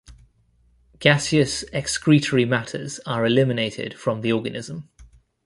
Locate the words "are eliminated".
3.05-3.93